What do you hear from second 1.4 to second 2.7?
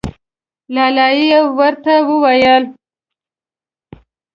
ورته وویل.